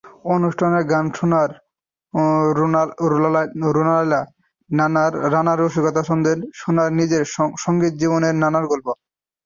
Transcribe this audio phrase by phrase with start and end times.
[0.35, 1.49] অনুষ্ঠানে গান শোনান
[2.57, 4.21] রুনা লায়লা,
[5.29, 7.23] নানা রসিকতাচ্ছলে শোনান নিজের
[7.63, 8.87] সংগীতজীবনের নানা গল্প।